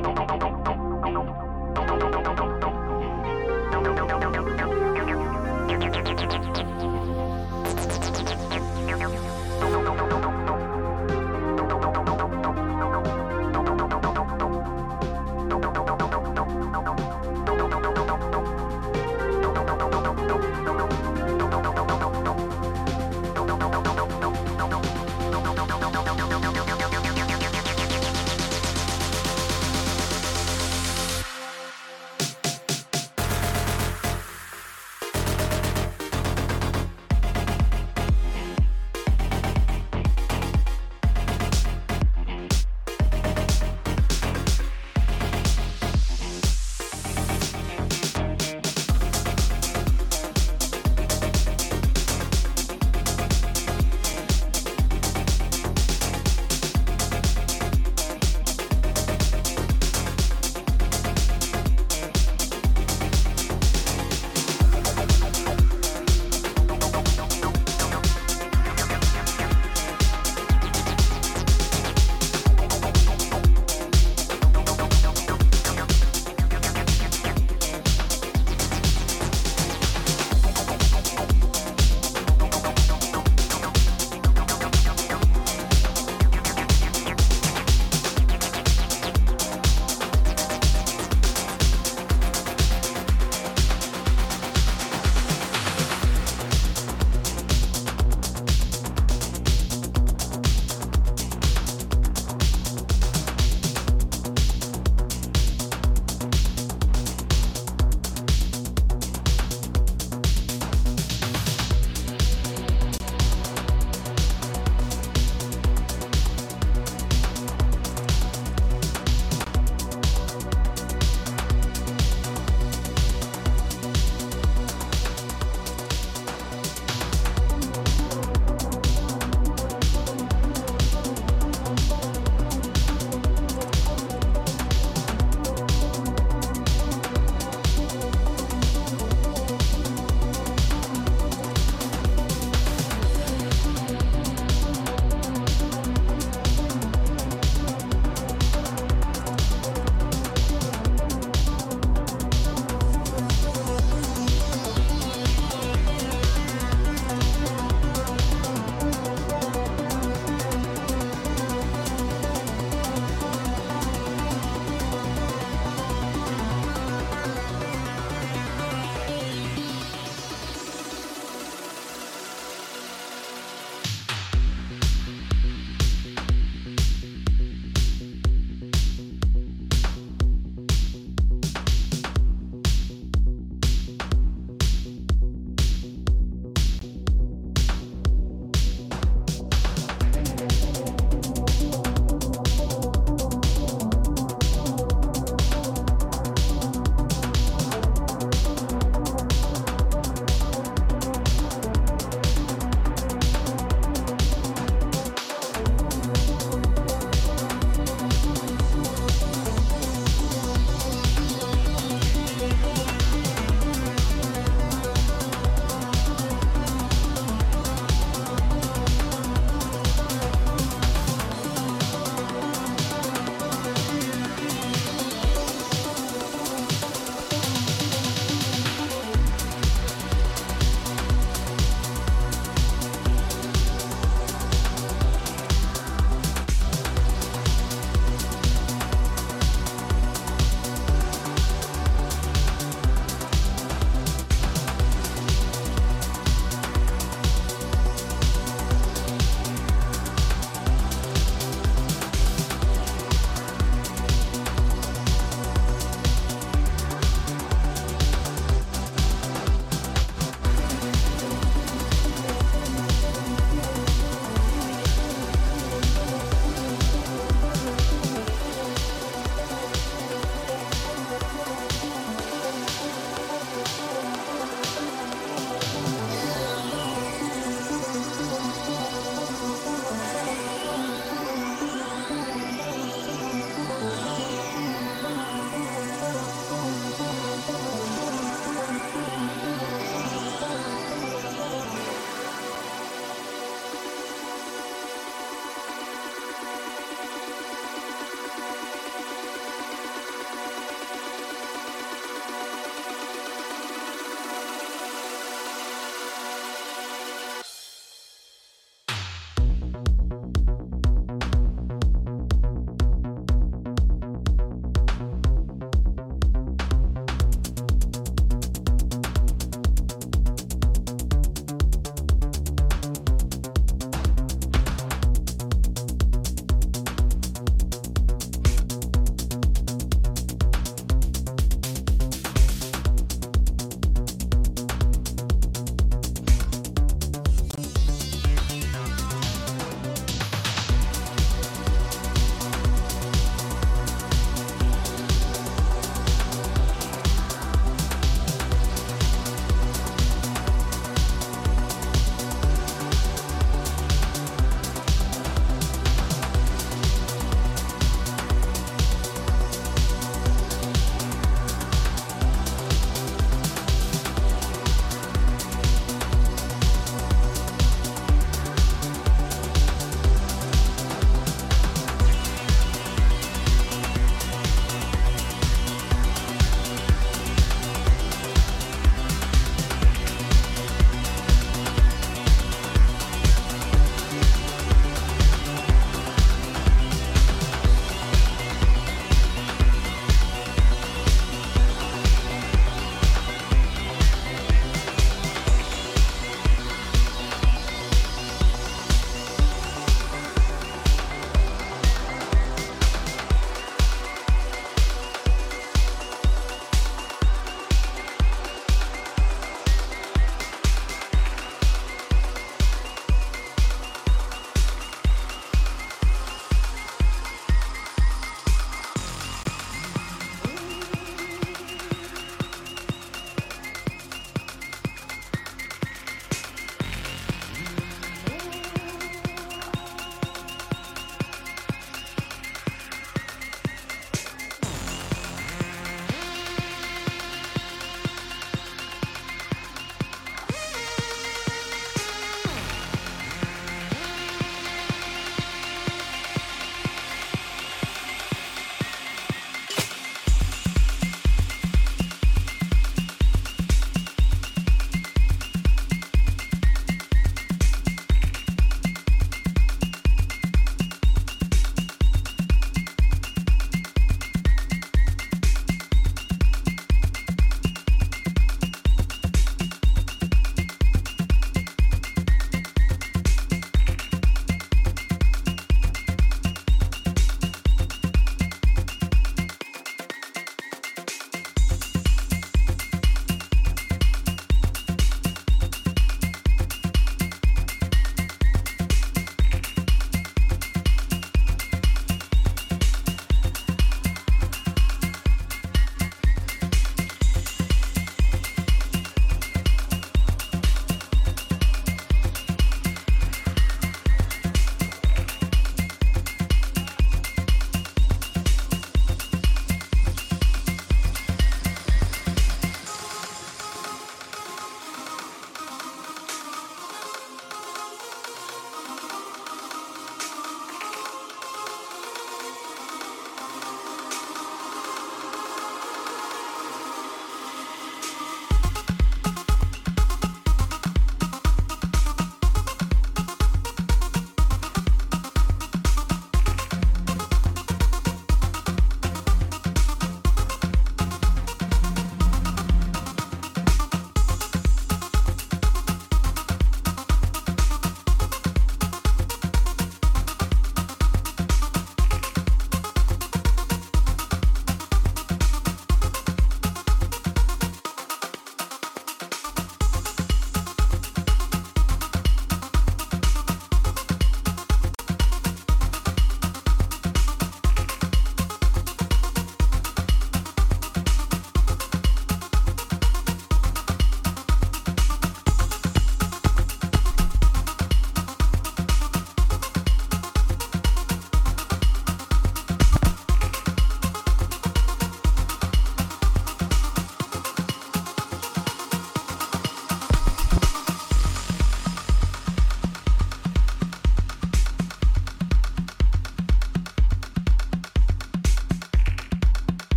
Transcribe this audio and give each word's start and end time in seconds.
no, 0.00 0.12
no. 0.14 0.23